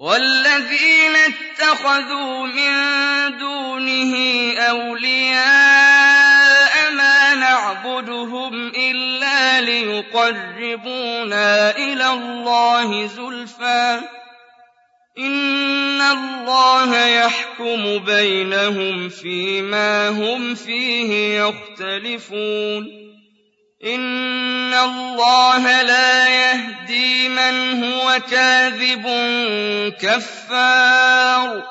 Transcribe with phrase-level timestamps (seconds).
[0.00, 2.72] والذين اتخذوا من
[3.38, 4.14] دونه
[4.58, 5.44] أولياء
[6.92, 11.36] ما نعبدهم إلا ليقربونا
[11.76, 14.00] إلى الله زلفى.
[15.18, 22.99] إن الله يحكم بينهم فيما هم فيه يختلفون.
[23.84, 29.06] إن الله لا يهدي من هو كاذب
[30.00, 31.62] كفار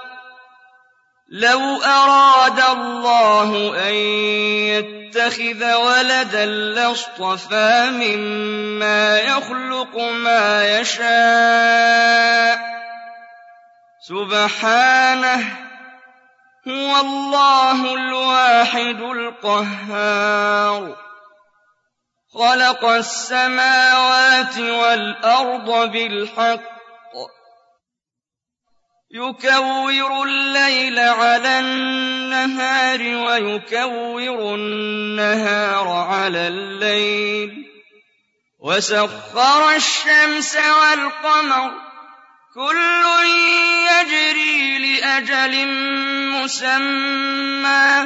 [1.29, 3.93] لو أراد الله أن
[4.73, 12.59] يتخذ ولدا لاصطفى مما يخلق ما يشاء
[14.01, 15.57] سبحانه
[16.67, 20.95] هو الله الواحد القهار
[22.33, 26.79] خلق السماوات والأرض بالحق.
[29.11, 37.65] يكور الليل على النهار ويكور النهار على الليل.
[38.59, 41.71] وسخر الشمس والقمر.
[42.53, 43.05] كل
[43.91, 45.67] يجري لأجل
[46.31, 48.05] مسمى.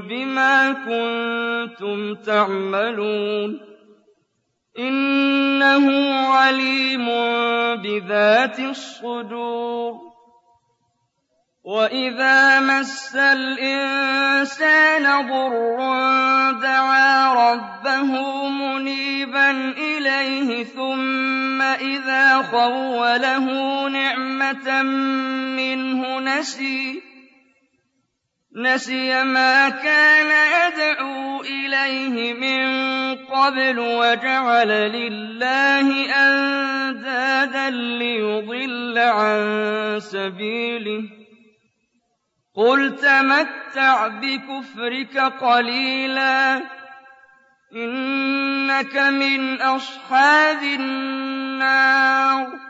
[0.00, 3.60] بما كنتم تعملون.
[4.78, 7.06] إنه عليم
[7.76, 10.10] بذات الصدور.
[11.64, 15.76] وإذا مس الإنسان ضر
[16.62, 18.10] دعا ربه
[18.48, 24.82] منيبا إليه ثم إذا خوله نعمة
[25.56, 27.09] منه نسي.
[28.56, 30.30] نسي ما كان
[30.66, 32.66] يدعو إليه من
[33.16, 41.02] قبل وجعل لله أندادا ليضل عن سبيله.
[42.54, 46.62] قل تمتع بكفرك قليلا
[47.76, 52.69] إنك من أصحاب النار.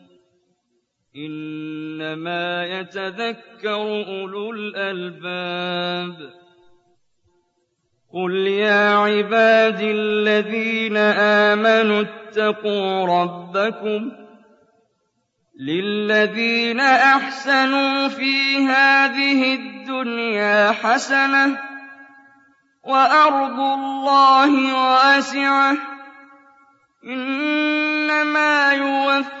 [1.15, 6.33] إنما يتذكر أولو الألباب.
[8.13, 14.11] قل يا عبادي الذين آمنوا اتقوا ربكم
[15.59, 21.57] للذين أحسنوا في هذه الدنيا حسنة
[22.83, 25.77] وأرض الله واسعة.
[27.05, 29.40] إنما يوفى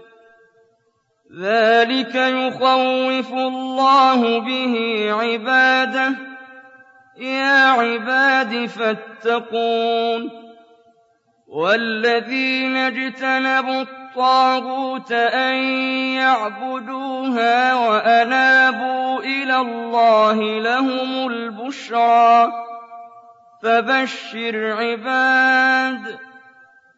[1.39, 6.15] ذلك يخوف الله به عباده.
[7.17, 10.29] يا عباد فاتقون.
[11.47, 15.55] والذين اجتنبوا الطاغوت أن
[16.15, 22.51] يعبدوها وأنابوا إلى الله لهم البشرى.
[23.63, 26.30] فبشر عباد.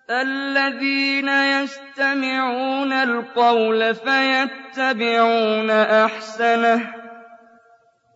[0.10, 6.94] الذين يستمعون القول فيتبعون أحسنه.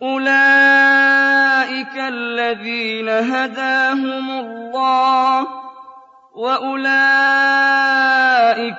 [0.01, 1.17] أولئك
[1.97, 5.47] الذين هداهم الله
[6.35, 6.85] وأولئك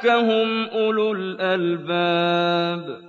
[0.07, 3.09] هم أولو الألباب.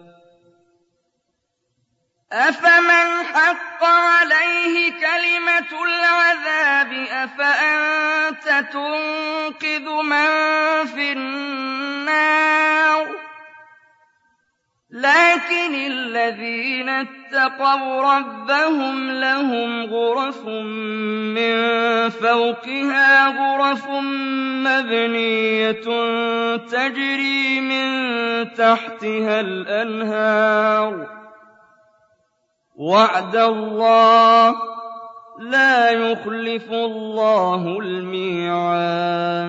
[2.32, 8.09] أفمن حق عليه كلمة العذاب؟ أفأنت
[8.74, 10.26] تنقذ من
[10.86, 13.08] في النار.
[14.92, 20.46] لكن الذين اتقوا ربهم لهم غرف
[21.36, 23.90] من فوقها غرف
[24.66, 25.82] مبنية
[26.58, 27.90] تجري من
[28.54, 31.20] تحتها الأنهار.
[32.76, 34.79] وعد الله
[35.40, 39.40] لا يخلف الله الميعاد.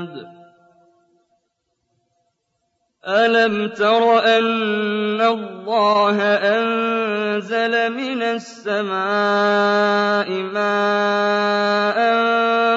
[3.06, 8.90] ألم تر أن الله أنزل من السماء
[10.30, 12.00] ماء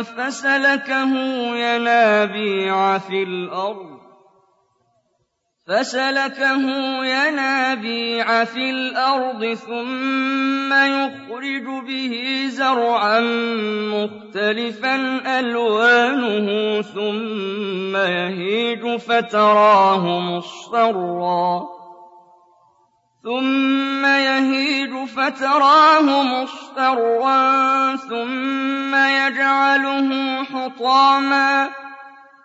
[0.01, 1.17] فسلكه
[1.55, 3.93] ينابيع في الأرض؟
[5.67, 6.65] فسلكه
[7.05, 13.19] ينابيع في الأرض ثم يخرج به زرعا
[13.93, 14.95] مختلفا
[15.39, 21.63] ألوانه ثم يهيج فتراه مصفرا
[23.23, 31.82] ثم يهيج فتراه مصفرا ثم يجعله حطاما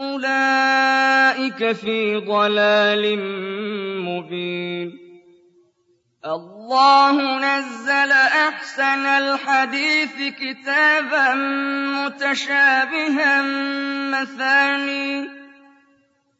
[0.00, 3.18] أُولَٰئِكَ فِي ضَلَالٍ
[4.06, 4.98] مُّبِينٍ
[6.24, 11.34] اللَّهُ نَزَّلَ أَحْسَنَ الْحَدِيثِ كِتَابًا
[11.98, 13.42] مُّتَشَابِهًا
[14.10, 15.37] مَّثَانِيَ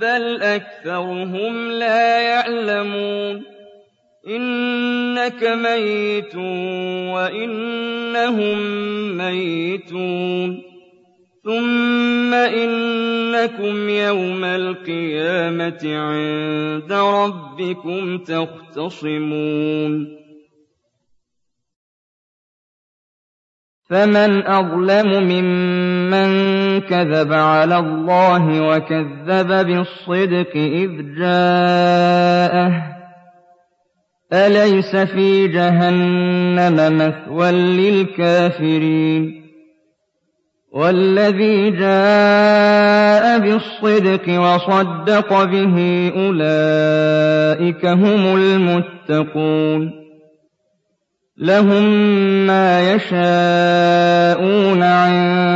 [0.00, 3.42] بل أكثرهم لا يعلمون
[4.28, 6.36] إنك ميت
[7.14, 8.58] وإنهم
[9.18, 10.62] ميتون
[11.46, 19.92] ثُمَّ إِنَّكُمْ يَوْمَ الْقِيَامَةِ عِندَ رَبِّكُمْ تَخْتَصِمُونَ
[23.90, 32.82] فَمَنْ أَظْلَمُ مِمَّن كَذَبَ عَلَى اللَّهِ وَكَذَّبَ بِالصِّدْقِ إِذْ جَاءَهُ ۚ.
[34.32, 39.46] أَلَيْسَ فِي جَهَنَّمَ مَثْوًى لِّلْكَافِرِينَ؟
[40.72, 45.76] وَالَّذِي جَاءَ بِالصِّدْقِ وَصَدَّقَ بِهِ
[46.16, 50.06] أُولَٰئِكَ هُمُ الْمُتَّقُونَ.
[51.38, 51.84] لَهُم
[52.46, 55.55] مَّا يَشَاءُونَ عِندَ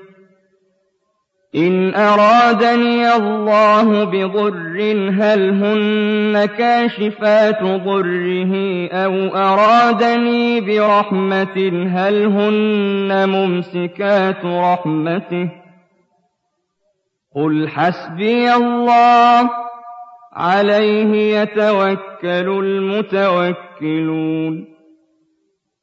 [1.55, 4.77] إِنْ أَرَادَنِيَ اللَّهُ بِضُرٍّ
[5.11, 15.49] هَلْ هُنَّ كَاشِفَاتُ ضُرِّهِ؟ أَوْ أَرَادَنِي بِرَحْمَةٍ هَلْ هُنَّ مُمْسِكَاتُ رَحْمَتِهِ ۚ؟
[17.35, 19.47] قُلْ حَسْبِيَ اللَّهُ ۖ
[20.33, 24.70] عَلَيْهِ يَتَوَكَّلُ الْمُتَوَكِّلُونَ.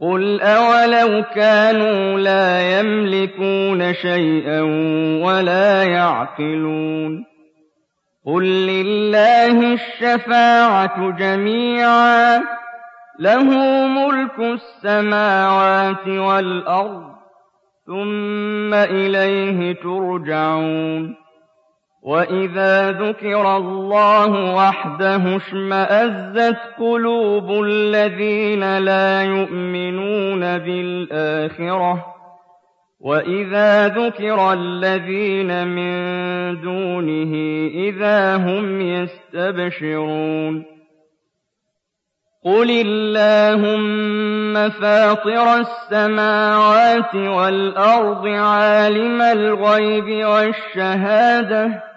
[0.00, 4.60] قُلْ أَوَلَوْ كَانُوا لَا يَمْلِكُونَ شَيْئًا
[5.24, 7.24] وَلَا يَعْقِلُونَ
[8.26, 12.40] قُل لِّلَّهِ الشَّفَاعَةُ جَمِيعًا
[13.18, 13.44] له
[13.86, 17.10] ملك السماوات والأرض
[17.86, 21.19] ثم إليه ترجعون
[22.02, 32.06] وإذا ذكر الله وحده اشمأزت قلوب الذين لا يؤمنون بالآخرة
[33.00, 37.34] وإذا ذكر الذين من دونه
[37.74, 40.64] إذا هم يستبشرون
[42.44, 51.89] قُلِ اللَّهُمَّ فَاطِرَ السَّمَاوَاتِ وَالْأَرْضِ عَالِمَ الْغَيْبِ وَالشَّهَادَةِ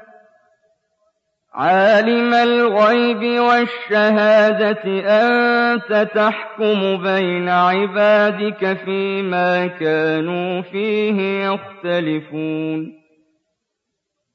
[1.55, 13.03] عالم الغيب والشهادة أنت تحكم بين عبادك فيما كانوا فيه يختلفون.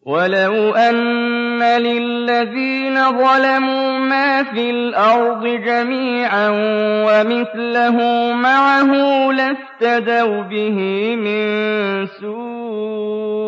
[0.07, 6.49] وَلَوْ أَنَّ لِلَّذِينَ ظَلَمُوا مَا فِي الْأَرْضِ جَمِيعًا
[7.07, 7.97] وَمِثْلَهُ
[8.33, 8.93] مَعَهُ
[9.33, 10.79] لَافْتَدَوْا بِهِ
[11.17, 13.48] مِن سُوءِ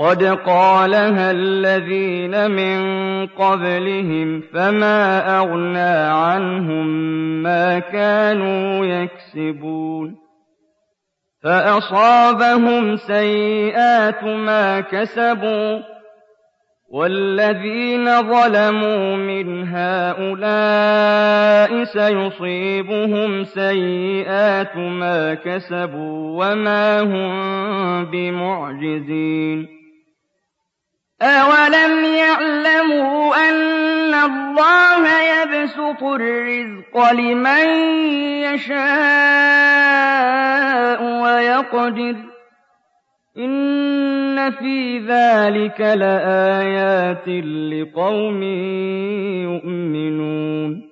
[0.00, 2.80] قَدْ قَالَهَا الَّذِينَ مِن
[3.26, 6.86] قَبْلِهِمْ فَمَا أَغْنَىٰ عَنْهُم
[7.42, 10.16] مَّا كَانُوا يَكْسِبُونَ
[11.44, 15.78] فَأَصَابَهُمْ سَيِّئَاتُ مَا كَسَبُوا
[16.90, 21.04] وَالَّذِينَ ظَلَمُوا مِنْ هَٰؤُلَاءِ
[21.84, 27.30] سَيُصِيبُهُمْ سَيِّئَاتُ مَا كَسَبُوا وَمَا هُم
[28.10, 29.79] بِمُعْجِزِينَ
[31.22, 37.68] أَوَلَمْ يَعْلَمُوا أَنَّ اللَّهَ يَبْسُطُ الرِّزْقَ لِمَن
[38.48, 38.80] يَشَاءُ
[41.22, 42.16] وَيَقْدِرُ ۚ
[43.38, 48.42] إِنَّ فِي ذَٰلِكَ لَآيَاتٍ لِّقَوْمٍ
[49.44, 50.89] يُؤْمِنُونَ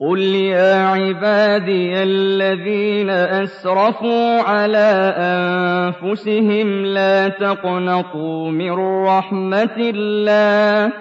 [0.00, 8.72] قُلْ يَا عِبَادِيَ الَّذِينَ أَسْرَفُوا عَلَىٰ أَنفُسِهِمْ لَا تَقْنَطُوا مِن
[9.06, 10.92] رَّحْمَةِ اللَّهِ ۚ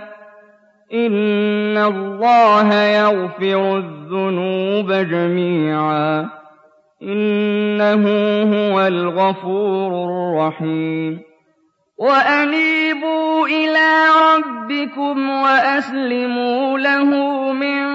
[0.94, 6.30] إِنَّ اللَّهَ يَغْفِرُ الذُّنُوبَ جَمِيعًا
[7.04, 8.04] إِنَّهُ
[8.44, 11.20] هُوَ الْغَفُورُ الرَّحِيمُ
[12.00, 13.94] وَأَنِيبُوا إِلَىٰ
[14.32, 17.04] رَبِّكُمْ وَأَسْلِمُوا لَهُ
[17.54, 17.95] مِن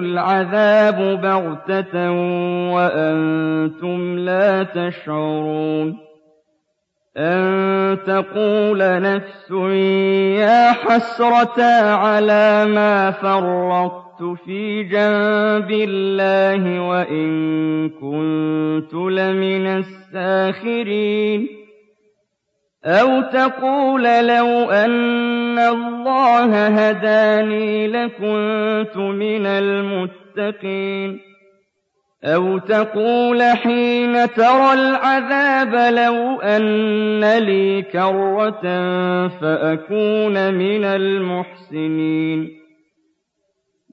[0.00, 2.10] الْعَذَابُ بَغْتَةً
[2.74, 5.98] وَأَنتُمْ لَا تَشْعُرُونَ
[7.16, 9.50] أَن تَقُولَ نَفْسٌ
[10.40, 17.28] يَا حَسْرَتَا عَلَىٰ مَا فَرَّطتُ فِي جَنبِ اللَّهِ وَإِن
[17.88, 21.48] كُنتُ لَمِنَ السَّاخِرِينَ
[22.84, 31.20] أَوْ تَقُولَ لَوْ أَنَّ اللَّهَ هَدَانِي لَكُنتُ مِنَ الْمُتَّقِينَ
[32.24, 38.62] أَوْ تَقُولَ حِينَ تَرَى الْعَذَابَ لَوْ أَنَّ لِي كَرَّةً
[39.28, 42.65] فَأَكُونَ مِنَ الْمُحْسِنِينَ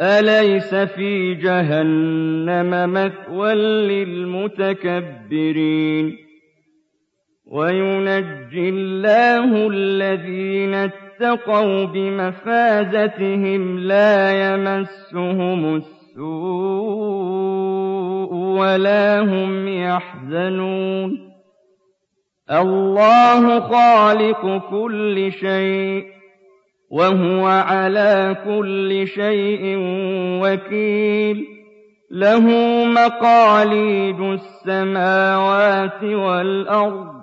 [0.00, 3.54] أَلَيْسَ فِي جَهَنَّمَ مَثْوًى
[4.04, 4.96] لِّلْمُتَكَبِّرِينَ
[7.46, 16.24] وَيُنَجِّي اللَّهُ الَّذِينَ اتَّقَوْا بِمَفَازَتِهِمْ لَا يَمَسُّهُمُ السُّوءُ
[18.34, 21.30] وَلَا هُمْ يَحْزَنُونَ
[22.50, 26.04] اللَّهُ خَالِقُ كُلِّ شَيْءٍ
[26.94, 29.62] وَهُوَ عَلَىٰ كُلِّ شَيْءٍ
[30.42, 31.46] وَكِيلٌ.
[32.10, 32.46] لَّهُ
[32.84, 37.14] مَقَالِيدُ السَّمَاوَاتِ وَالْأَرْضِ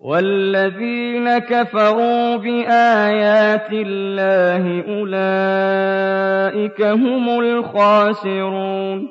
[0.00, 4.64] وَالَّذِينَ كَفَرُوا بِآيَاتِ اللَّهِ
[4.98, 9.08] أُولَٰئِكَ هُمُ الْخَاسِرُونَ.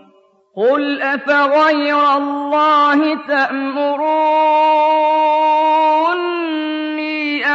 [0.56, 5.19] قُلْ أَفَغَيْرَ اللَّهِ تَأْمُرُونِّي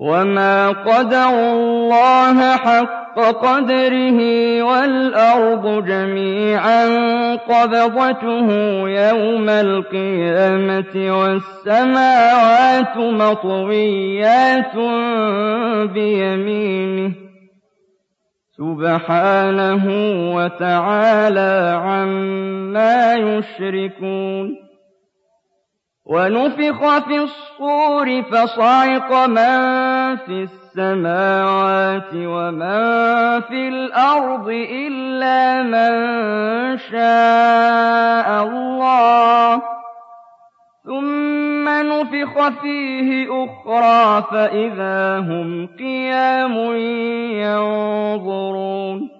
[0.00, 4.18] وَمَا قَدَرُوا اللَّهَ حَقَّ قَدْرِهِ
[4.62, 6.84] وَالْأَرْضُ جَمِيعًا
[7.36, 8.48] قَبْضَتُهُ
[8.88, 14.76] يَوْمَ الْقِيَامَةِ وَالسَّمَاوَاتُ مَطْوِيَّاتٌ
[15.92, 17.14] بِيَمِينِهِ ۚ
[18.56, 19.84] سُبْحَانَهُ
[20.34, 24.70] وَتَعَالَىٰ عَمَّا يُشْرِكُونَ
[26.06, 29.60] وَنُفِخَ فِي الصُّورِ فَصَعِقَ مَن
[30.16, 32.80] فِي السَّمَاوَاتِ وَمَن
[33.40, 35.92] فِي الْأَرْضِ إِلَّا مَن
[36.78, 39.62] شَاءَ اللَّهُ ۖ.
[40.84, 46.54] ثُمَّ نُفِخَ فِيهِ أُخْرَىٰ فَإِذَا هُمْ قِيَامٌ
[47.44, 49.19] يَنظُرُونَ.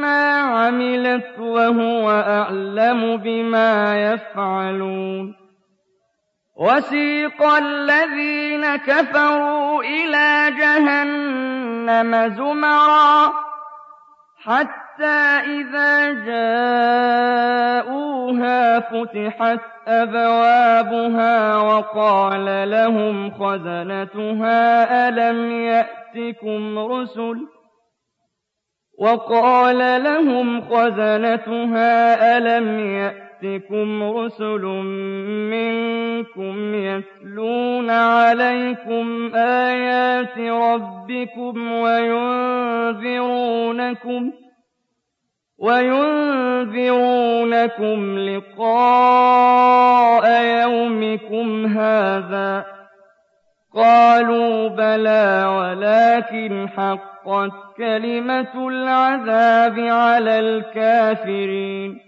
[0.00, 5.46] مَّا عَمِلَتْ وَهُوَ أَعْلَمُ بِمَا يَفْعَلُونَ.
[6.56, 13.32] وَسِيقَ الَّذِينَ كَفَرُوا إِلَىٰ جَهَنَّمَ زُمَرًا
[14.44, 18.00] حَتَّىٰ إِذَا جَاءُوهَا
[18.80, 24.62] فُتِحَتْ أَبْوَابُهَا وَقَالَ لَهُمْ خَزَنَتُهَا
[25.08, 27.55] أَلَمْ يَأْتِكُمْ رُسُلٌ
[28.98, 31.92] وَقَالَ لَهُمْ خَزَنَتُهَا
[32.38, 34.62] أَلَمْ يَأْتِكُمْ رُسُلٌ
[35.52, 43.02] مِّنكُمْ يَتْلُونَ عَلَيْكُمْ آيَاتِ رَبِّكُمْ وَيُنذِرُونَكُمْ
[45.58, 46.78] وَيُنذِرُونَكُمْ
[48.18, 49.44] لِقَاءَ
[50.62, 52.75] يَوْمِكُمْ هَٰذَا ۚ
[53.76, 62.00] قَالُوا بَلَىٰ وَلَٰكِنْ حَقَّتْ كَلِمَةُ الْعَذَابِ عَلَى الْكَافِرِينَ.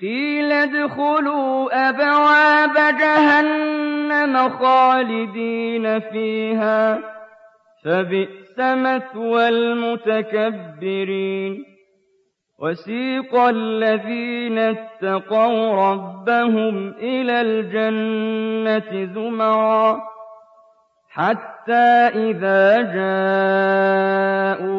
[0.00, 6.98] قِيلَ ادْخُلُوا أَبْوَابَ جَهَنَّمَ خَالِدِينَ فِيهَا ۖ.
[7.84, 11.64] فَبِئْسَ مَثْوَى الْمُتَكَبِّرِينَ.
[12.58, 20.13] وَسِيقَ الَّذِينَ اتَّقَوْا رَبَّهُمْ إِلَى الْجَنَّةِ زُمَرًا.
[21.14, 24.72] حَتَّىٰ إِذَا جَاءُوهَا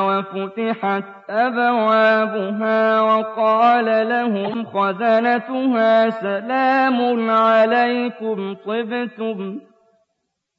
[0.00, 9.58] وَفُتِحَتْ أَبْوَابُهَا وَقَالَ لَهُمْ خَزَنَتُهَا سَلَامٌ عَلَيْكُمْ طِبْتُمْ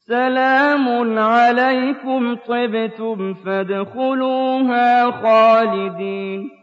[0.08, 6.63] سلام عليكم طبتم فادخلوها خالدين.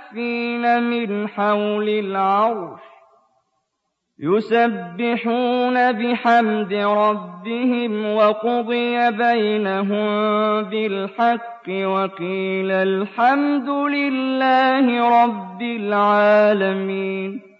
[0.79, 2.79] من حول العرش
[4.19, 10.09] يسبحون بحمد ربهم وقضي بينهم
[10.61, 14.85] بالحق وقيل الحمد لله
[15.23, 17.50] رب العالمين